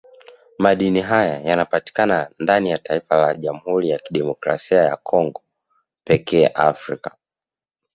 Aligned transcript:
Madini 0.57 1.01
haya 1.01 1.39
yanapatika 1.41 2.29
ndani 2.39 2.69
ya 2.71 2.77
taifa 2.77 3.15
la 3.15 3.33
Jamhuri 3.33 3.89
ya 3.89 3.99
Kidemokrasia 3.99 4.81
ya 4.83 4.97
Congo 4.97 5.41
pekee 6.03 6.45
Afrika 6.47 7.17